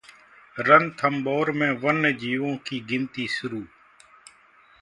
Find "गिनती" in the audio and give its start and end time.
2.89-3.27